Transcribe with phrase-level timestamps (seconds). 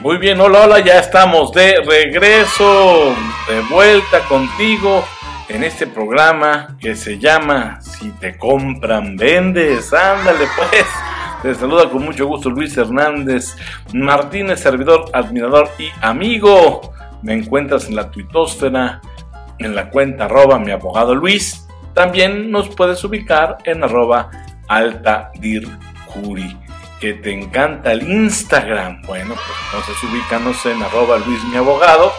[0.00, 3.14] Muy bien, hola, hola, ya estamos de regreso,
[3.46, 5.04] de vuelta contigo
[5.46, 9.92] en este programa que se llama Si te compran, vendes.
[9.92, 10.86] Ándale pues.
[11.42, 13.56] Te saluda con mucho gusto Luis Hernández
[13.92, 16.94] Martínez, servidor, admirador y amigo.
[17.22, 19.02] Me encuentras en la tuitosfera,
[19.58, 21.66] en la cuenta arroba mi abogado Luis.
[21.92, 24.30] También nos puedes ubicar en arroba
[24.66, 26.56] altadircuri.
[27.00, 29.02] Que te encanta el Instagram.
[29.02, 32.12] Bueno, pues entonces ubícanos en arroba Luis mi abogado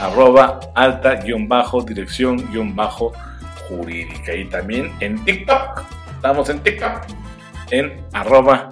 [0.00, 3.12] arroba alta guion bajo dirección guion bajo
[3.68, 5.82] jurídica y también en TikTok.
[6.16, 7.02] Estamos en TikTok
[7.70, 8.68] en arroba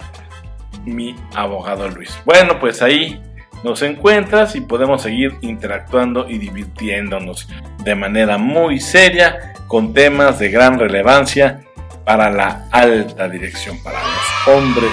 [0.85, 2.17] mi abogado Luis.
[2.25, 3.21] Bueno, pues ahí
[3.63, 7.47] nos encuentras y podemos seguir interactuando y divirtiéndonos
[7.83, 11.61] de manera muy seria con temas de gran relevancia
[12.03, 14.91] para la alta dirección, para los hombres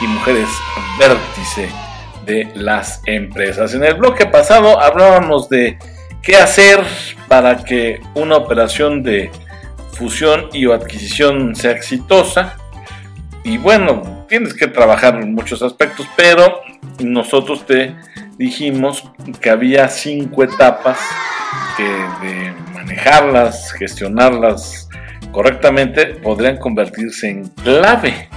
[0.00, 0.48] y mujeres
[0.98, 1.68] vértice
[2.26, 3.74] de las empresas.
[3.74, 5.78] En el bloque pasado hablábamos de
[6.22, 6.84] qué hacer
[7.28, 9.30] para que una operación de
[9.92, 12.56] fusión y o adquisición sea exitosa.
[13.44, 16.60] Y bueno, tienes que trabajar en muchos aspectos, pero
[16.98, 17.94] nosotros te
[18.36, 19.04] dijimos
[19.40, 20.98] que había cinco etapas
[21.76, 24.88] que de manejarlas, gestionarlas
[25.32, 28.28] correctamente, podrían convertirse en clave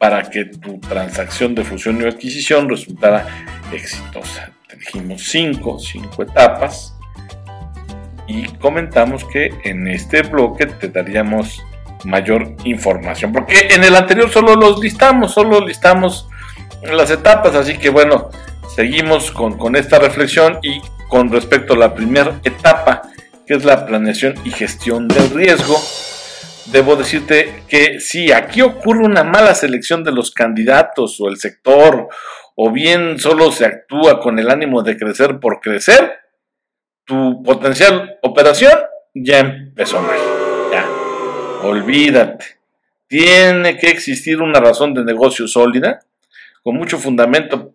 [0.00, 3.26] para que tu transacción de fusión y adquisición resultara
[3.70, 4.50] exitosa.
[4.66, 6.96] Te dijimos cinco, cinco etapas
[8.26, 11.62] y comentamos que en este bloque te daríamos
[12.06, 16.26] mayor información, porque en el anterior solo los listamos, solo listamos
[16.82, 18.30] las etapas, así que bueno,
[18.74, 23.02] seguimos con, con esta reflexión y con respecto a la primera etapa,
[23.46, 25.78] que es la planeación y gestión del riesgo,
[26.72, 32.08] debo decirte que si aquí ocurre una mala selección de los candidatos o el sector,
[32.54, 36.18] o bien solo se actúa con el ánimo de crecer por crecer,
[37.04, 38.78] tu potencial operación
[39.14, 40.18] ya empezó mal.
[40.70, 40.86] Ya,
[41.62, 42.60] olvídate.
[43.08, 46.00] Tiene que existir una razón de negocio sólida,
[46.62, 47.74] con mucho fundamento,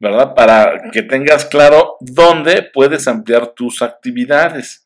[0.00, 0.34] ¿verdad?
[0.34, 4.84] Para que tengas claro dónde puedes ampliar tus actividades,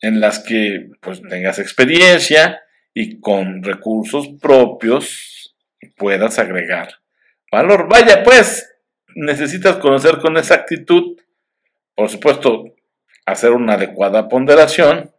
[0.00, 2.60] en las que pues tengas experiencia,
[2.94, 5.54] y con recursos propios
[5.96, 6.88] puedas agregar
[7.50, 7.88] valor.
[7.88, 8.70] Vaya, pues
[9.14, 11.16] necesitas conocer con exactitud,
[11.94, 12.64] por supuesto,
[13.26, 15.12] hacer una adecuada ponderación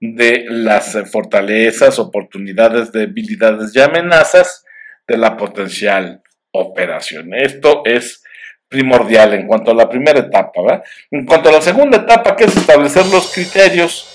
[0.00, 4.64] de las fortalezas, oportunidades, debilidades y amenazas
[5.06, 6.22] de la potencial
[6.52, 7.34] operación.
[7.34, 8.22] Esto es
[8.68, 10.62] primordial en cuanto a la primera etapa.
[10.62, 10.84] ¿verdad?
[11.10, 14.08] En cuanto a la segunda etapa, que es establecer los criterios.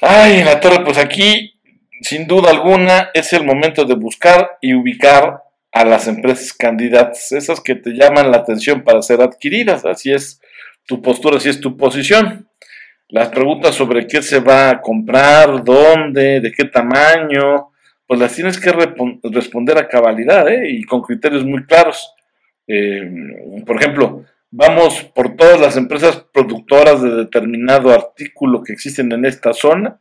[0.00, 1.51] Ay, en la torre, pues aquí
[2.02, 5.42] sin duda alguna es el momento de buscar y ubicar
[5.72, 10.40] a las empresas candidatas, esas que te llaman la atención para ser adquiridas, así es
[10.86, 12.48] tu postura, así es tu posición.
[13.08, 17.70] Las preguntas sobre qué se va a comprar, dónde, de qué tamaño,
[18.06, 18.72] pues las tienes que
[19.24, 20.70] responder a cabalidad ¿eh?
[20.70, 22.12] y con criterios muy claros.
[22.66, 23.10] Eh,
[23.66, 29.54] por ejemplo, vamos por todas las empresas productoras de determinado artículo que existen en esta
[29.54, 29.98] zona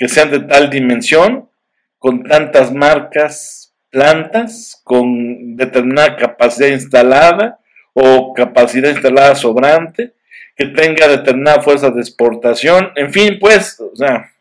[0.00, 1.50] que sean de tal dimensión,
[1.98, 7.60] con tantas marcas, plantas, con determinada capacidad instalada
[7.92, 10.14] o capacidad instalada sobrante,
[10.56, 14.32] que tenga determinada fuerza de exportación, en fin, pues, o sea,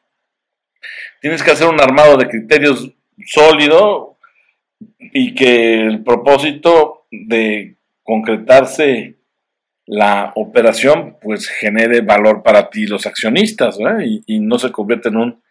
[1.20, 2.94] tienes que hacer un armado de criterios
[3.26, 4.16] sólido
[5.00, 9.16] y que el propósito de concretarse
[9.86, 15.18] la operación pues genere valor para ti los accionistas y, y, no se convierte en
[15.18, 15.42] un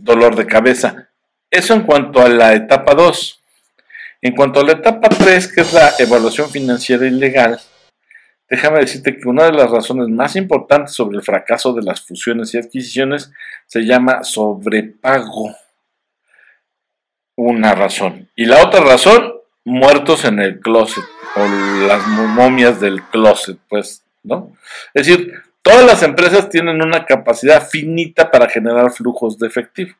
[0.00, 1.08] dolor de cabeza.
[1.50, 3.40] Eso en cuanto a la etapa 2.
[4.22, 7.60] En cuanto a la etapa 3, que es la evaluación financiera ilegal,
[8.48, 12.54] déjame decirte que una de las razones más importantes sobre el fracaso de las fusiones
[12.54, 13.32] y adquisiciones
[13.66, 15.54] se llama sobrepago.
[17.36, 18.30] Una razón.
[18.36, 19.34] Y la otra razón,
[19.64, 21.04] muertos en el closet
[21.36, 24.56] o las momias del closet, pues, ¿no?
[24.94, 25.32] Es decir,
[25.62, 29.94] Todas las empresas tienen una capacidad finita para generar flujos de efectivo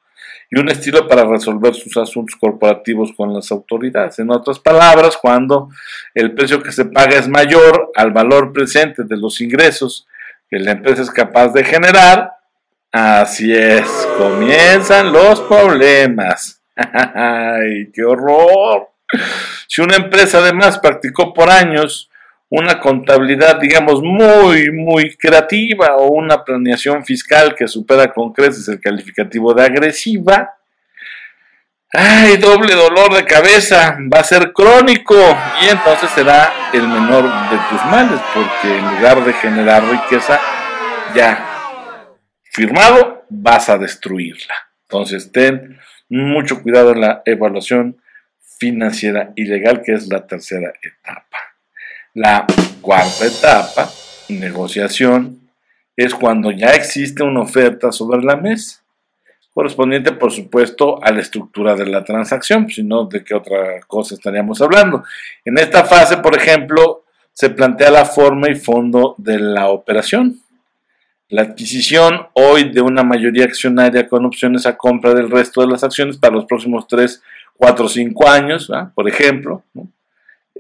[0.51, 4.19] y un estilo para resolver sus asuntos corporativos con las autoridades.
[4.19, 5.71] En otras palabras, cuando
[6.15, 10.07] el precio que se paga es mayor al valor presente de los ingresos
[10.51, 12.33] que la empresa es capaz de generar,
[12.91, 13.87] así es,
[14.19, 16.61] comienzan los problemas.
[16.77, 18.91] ¡Ay, qué horror!
[19.67, 22.11] Si una empresa además practicó por años
[22.55, 28.79] una contabilidad, digamos, muy, muy creativa o una planeación fiscal que supera con creces el
[28.79, 30.53] calificativo de agresiva,
[31.91, 35.15] ay, doble dolor de cabeza, va a ser crónico
[35.63, 40.39] y entonces será el menor de tus males, porque en lugar de generar riqueza,
[41.15, 41.49] ya
[42.45, 44.55] firmado, vas a destruirla.
[44.83, 47.97] Entonces, ten mucho cuidado en la evaluación
[48.59, 51.52] financiera y legal, que es la tercera etapa.
[52.15, 52.47] La
[52.81, 53.91] cuarta etapa,
[54.29, 55.41] negociación,
[55.97, 58.83] es cuando ya existe una oferta sobre la mesa
[59.55, 64.61] correspondiente, por supuesto, a la estructura de la transacción, sino de qué otra cosa estaríamos
[64.63, 65.05] hablando.
[65.45, 70.41] En esta fase, por ejemplo, se plantea la forma y fondo de la operación.
[71.29, 75.83] La adquisición hoy de una mayoría accionaria con opciones a compra del resto de las
[75.83, 77.23] acciones para los próximos 3,
[77.57, 79.65] 4, 5 años, por ejemplo,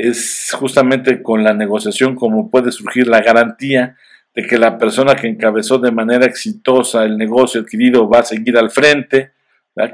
[0.02, 3.96] es justamente con la negociación como puede surgir la garantía
[4.34, 8.58] de que la persona que encabezó de manera exitosa el negocio adquirido va a seguir
[8.58, 9.30] al frente,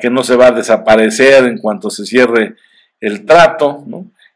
[0.00, 2.54] que no se va a desaparecer en cuanto se cierre
[3.00, 3.84] el trato,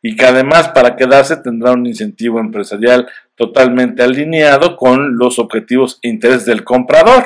[0.03, 6.09] y que además para quedarse tendrá un incentivo empresarial totalmente alineado con los objetivos e
[6.09, 7.25] intereses del comprador.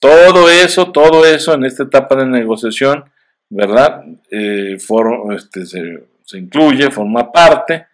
[0.00, 3.04] Todo eso, todo eso en esta etapa de negociación,
[3.48, 4.04] ¿verdad?
[4.30, 4.76] Eh,
[5.30, 7.86] este, se, se incluye, forma parte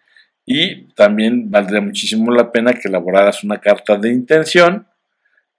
[0.45, 4.87] y también valdría muchísimo la pena que elaboraras una carta de intención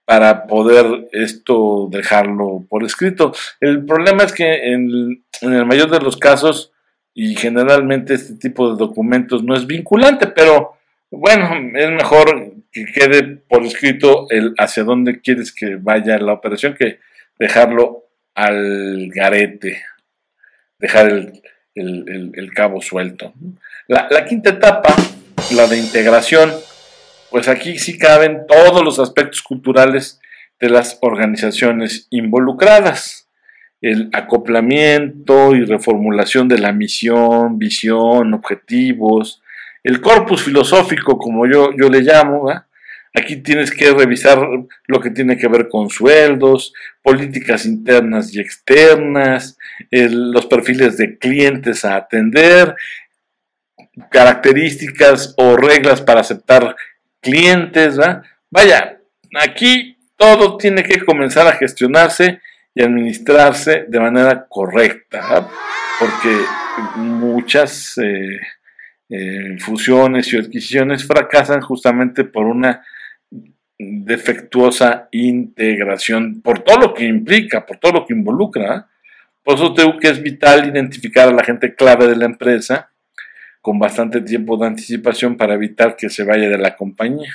[0.05, 3.33] para poder esto dejarlo por escrito.
[3.61, 6.71] El problema es que en, el mayor de los casos
[7.13, 10.73] y generalmente este tipo de documentos no es vinculante, pero
[11.11, 16.73] bueno, es mejor que quede por escrito el hacia dónde quieres que vaya la operación
[16.73, 16.99] que
[17.37, 19.83] dejarlo al garete,
[20.79, 21.41] dejar el,
[21.75, 23.33] el, cabo suelto.
[23.87, 24.95] La, la, quinta etapa,
[25.55, 26.51] la de integración,
[27.31, 30.19] pues aquí sí caben todos los aspectos culturales
[30.59, 33.27] de las organizaciones involucradas.
[33.81, 39.41] El acoplamiento y reformulación de la misión, visión, objetivos,
[39.83, 42.49] el corpus filosófico, como yo, yo le llamo,
[43.15, 44.39] Aquí tienes que revisar
[44.87, 46.73] lo que tiene que ver con sueldos,
[47.03, 49.57] políticas internas y externas,
[49.91, 52.75] los perfiles de clientes a atender,
[54.09, 56.75] características o reglas para aceptar
[57.21, 57.97] clientes.
[58.49, 58.99] Vaya,
[59.39, 62.41] aquí todo tiene que comenzar a gestionarse
[62.73, 65.47] y administrarse de manera correcta,
[65.99, 66.35] porque
[66.95, 68.39] muchas eh,
[69.09, 72.83] eh, fusiones y adquisiciones fracasan justamente por una
[73.77, 78.87] defectuosa integración, por todo lo que implica, por todo lo que involucra.
[79.43, 82.91] Por eso tengo que es vital identificar a la gente clave de la empresa
[83.61, 87.33] con bastante tiempo de anticipación para evitar que se vaya de la compañía.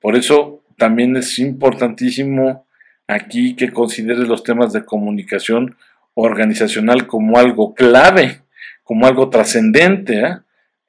[0.00, 2.66] Por eso también es importantísimo
[3.06, 5.76] aquí que considere los temas de comunicación
[6.14, 8.40] organizacional como algo clave,
[8.82, 10.20] como algo trascendente.
[10.20, 10.36] ¿eh?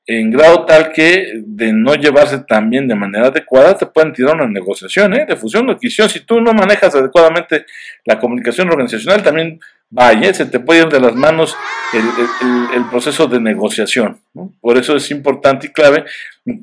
[0.05, 4.47] En grado tal que de no llevarse también de manera adecuada te pueden tirar una
[4.47, 5.25] negociación ¿eh?
[5.27, 6.09] de fusión o adquisición.
[6.09, 7.65] Si tú no manejas adecuadamente
[8.03, 9.59] la comunicación organizacional, también
[9.89, 11.55] vaya, se te puede ir de las manos
[11.93, 14.19] el, proceso de negociación.
[14.59, 16.03] Por eso es importante y clave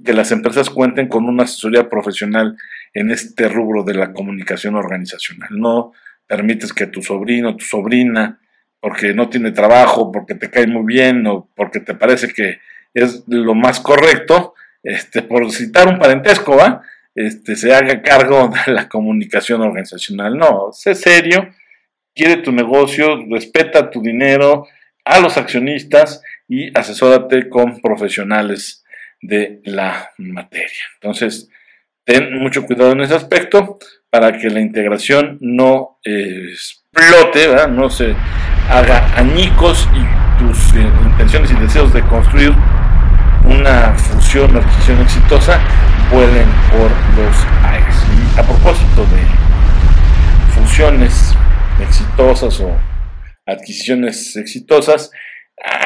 [0.05, 2.57] que las empresas cuenten con una asesoría profesional
[2.93, 5.49] en este rubro de la comunicación organizacional.
[5.53, 5.93] No
[6.27, 8.39] permites que tu sobrino, tu sobrina,
[8.81, 12.59] porque no tiene trabajo, porque te cae muy bien o porque te parece que
[12.95, 16.83] es lo más correcto, este, por citar un parentesco, ¿va?
[17.15, 20.37] Este, se haga cargo de la comunicación organizacional.
[20.37, 21.49] No, sé serio,
[22.15, 24.67] quiere tu negocio, respeta tu dinero,
[25.05, 28.85] a los accionistas y asesórate con profesionales
[29.21, 30.85] de la materia.
[30.95, 31.49] Entonces,
[32.05, 33.79] ten mucho cuidado en ese aspecto
[34.11, 37.69] para que la integración no explote, ¿verdad?
[37.69, 38.15] no se
[38.69, 42.53] haga añicos y tus eh, intenciones y deseos de construir
[43.51, 45.61] una fusión o adquisición exitosa
[46.13, 47.95] vuelen por los aires.
[48.37, 49.23] A propósito de
[50.55, 51.35] fusiones
[51.81, 52.77] exitosas o
[53.47, 55.11] adquisiciones exitosas,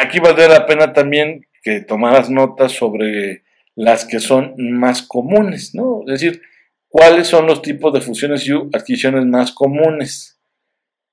[0.01, 3.43] aquí valdría la pena también que tomaras notas sobre
[3.75, 6.03] las que son más comunes, ¿no?
[6.07, 6.43] Es decir,
[6.89, 10.39] cuáles son los tipos de fusiones y adquisiciones más comunes.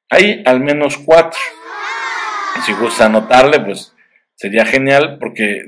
[0.10, 1.40] Hay al menos cuatro.
[2.66, 3.94] Si gusta anotarle, pues
[4.42, 5.64] sería genial porque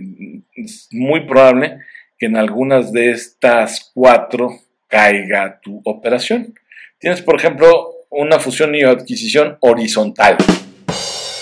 [0.55, 1.77] es muy probable
[2.17, 4.49] que en algunas de estas cuatro
[4.87, 6.55] caiga tu operación.
[6.97, 10.37] Tienes, por ejemplo, una fusión y adquisición horizontal.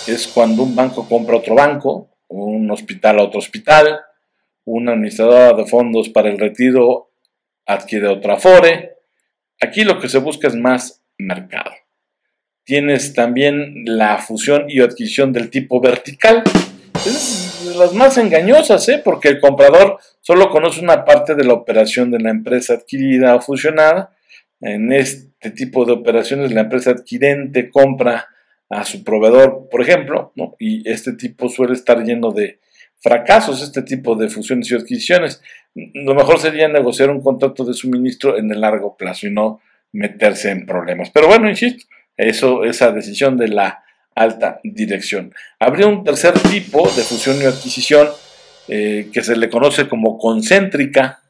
[0.07, 4.01] Es cuando un banco compra otro banco, un hospital a otro hospital,
[4.65, 7.11] una administradora de fondos para el retiro
[7.65, 8.95] adquiere otra Afore.
[9.61, 11.71] Aquí lo que se busca es más mercado.
[12.65, 16.43] tienes también la fusión y adquisición del tipo vertical.
[17.05, 19.01] Es de las más engañosas, ¿eh?
[19.03, 23.41] porque el comprador solo conoce una parte de la operación de la empresa adquirida o
[23.41, 24.11] fusionada.
[24.59, 28.27] En este tipo de operaciones, la empresa adquirente compra
[28.69, 32.59] a su proveedor, por ejemplo, y este tipo suele estar lleno de
[32.99, 35.41] fracasos, este tipo de fusiones y adquisiciones.
[35.73, 39.59] Lo mejor sería negociar un contrato de suministro en el largo plazo y no
[39.91, 41.09] meterse en problemas.
[41.09, 43.80] Pero bueno, insisto, eso, esa decisión de la
[44.15, 45.33] alta dirección.
[45.59, 48.09] Habría un tercer tipo de fusión y adquisición
[48.67, 51.21] eh, que se le conoce como concéntrica.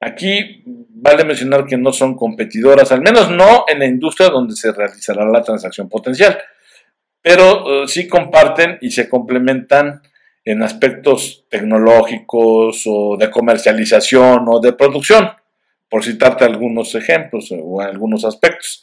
[0.00, 4.72] Aquí vale mencionar que no son competidoras, al menos no en la industria donde se
[4.72, 6.38] realizará la transacción potencial,
[7.20, 10.02] pero eh, sí comparten y se complementan
[10.44, 15.30] en aspectos tecnológicos o de comercialización o de producción,
[15.88, 18.82] por citarte algunos ejemplos o algunos aspectos.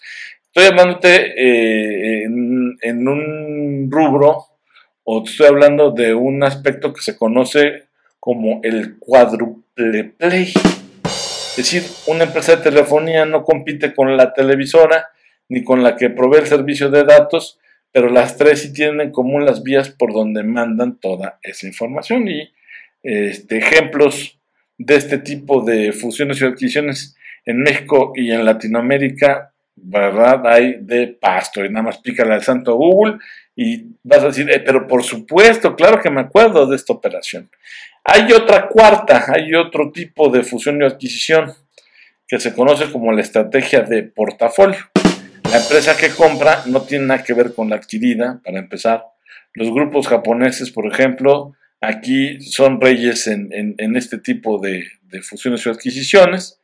[0.53, 4.47] Estoy hablándote eh, en, un rubro
[5.05, 7.85] o estoy hablando de un aspecto que se conoce
[8.19, 10.51] como el cuádruple play.
[11.05, 15.07] Es decir, una empresa de telefonía no compite con la televisora
[15.47, 17.57] ni con la que provee el servicio de datos,
[17.93, 22.27] pero las tres sí tienen en común las vías por donde mandan toda esa información.
[22.27, 22.51] Y
[23.03, 24.37] este, ejemplos
[24.77, 27.15] de este tipo de fusiones y adquisiciones
[27.45, 30.45] en México y en Latinoamérica ¿verdad?
[30.47, 33.17] Hay de pasto y nada más pícale al santo Google
[33.55, 37.49] y vas a decir, eh, pero por supuesto, claro que me acuerdo de esta operación.
[38.03, 41.53] Hay otra cuarta, hay otro tipo de fusión y adquisición
[42.27, 44.79] que se conoce como la estrategia de portafolio.
[45.51, 49.03] La empresa que compra no tiene nada que ver con la adquirida, para empezar.
[49.53, 55.69] Los grupos japoneses, por ejemplo, aquí son reyes en, este tipo de, de fusiones y
[55.69, 56.60] adquisiciones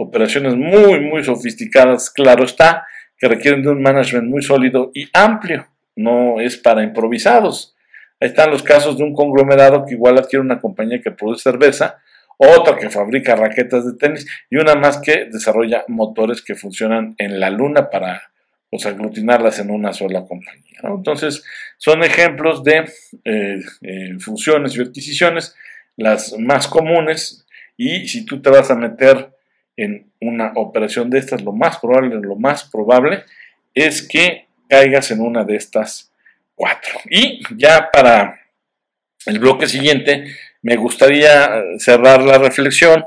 [0.00, 2.86] operaciones muy, muy sofisticadas, claro está,
[3.18, 7.74] que requieren de un management muy sólido y amplio, no es para improvisados.
[8.20, 11.98] Ahí están los casos de un conglomerado que igual adquiere una compañía que produce cerveza,
[12.36, 17.40] otra que fabrica raquetas de tenis y una más que desarrolla motores que funcionan en
[17.40, 18.30] la luna para
[18.70, 20.78] pues, aglutinarlas en una sola compañía.
[20.84, 21.44] Entonces,
[21.76, 22.84] son ejemplos de
[23.24, 25.56] eh, eh, fusiones y adquisiciones,
[25.96, 27.44] las más comunes,
[27.76, 29.30] y si tú te vas a meter
[29.78, 33.22] en una operación de estas, lo más probable, lo más probable
[33.74, 36.12] es que caigas en una de estas
[36.56, 36.98] cuatro.
[37.08, 38.40] Y ya para
[39.24, 40.24] el bloque siguiente,
[40.62, 43.06] me gustaría cerrar la reflexión,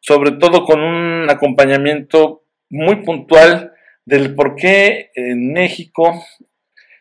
[0.00, 3.72] sobre todo con un acompañamiento muy puntual
[4.04, 6.24] del por qué en México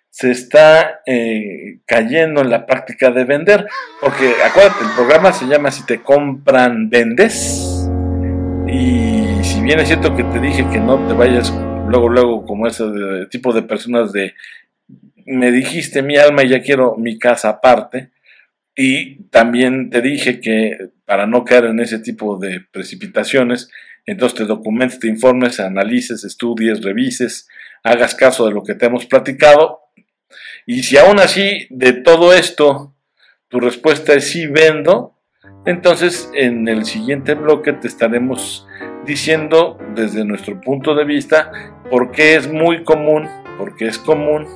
[0.10, 3.68] se está eh, cayendo en la práctica de vender.
[4.01, 7.71] Porque acuérdate, el programa se llama Si te compran, vendes.
[8.72, 11.51] Y si bien es cierto que te dije que no te vayas
[11.88, 12.86] luego, luego como ese
[13.30, 14.34] tipo de personas de
[15.25, 18.12] me dijiste mi alma y ya quiero mi casa aparte.
[18.74, 23.70] Y también te dije que para no caer en ese tipo de precipitaciones,
[24.06, 27.50] entonces te documentes, te informes, analices, estudies, revises,
[27.84, 29.82] hagas caso de lo que te hemos platicado.
[30.66, 32.96] Y si aún así de todo esto
[33.50, 35.18] tu respuesta es sí vendo,
[35.66, 38.68] entonces, en el siguiente bloque te estaremos
[39.06, 41.52] diciendo desde nuestro punto de vista
[41.90, 44.48] por qué es muy común, por qué es común,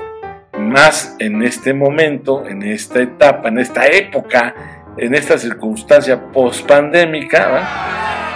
[0.57, 4.55] más en este momento, en esta etapa, en esta época,
[4.97, 7.67] en esta circunstancia post-pandémica,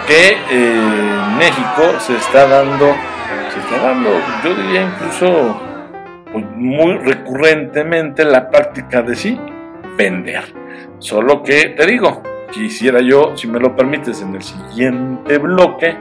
[0.06, 2.94] que eh, México se está dando,
[3.52, 4.10] se está dando,
[4.44, 5.60] yo diría incluso
[6.32, 9.40] pues, muy recurrentemente la práctica de sí
[9.96, 10.54] vender.
[10.98, 15.96] Solo que te digo, quisiera yo, si me lo permites, en el siguiente bloque,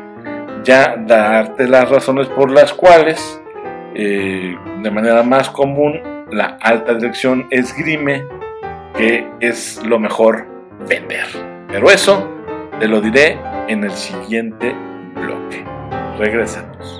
[0.64, 3.42] ya darte las razones por las cuales,
[3.96, 6.00] eh, de manera más común,
[6.32, 8.26] la alta dirección esgrime
[8.96, 10.46] que es lo mejor
[10.88, 11.26] vender.
[11.70, 12.28] Pero eso
[12.80, 14.76] te lo diré en el siguiente
[15.16, 15.64] bloque.
[16.18, 16.99] Regresamos.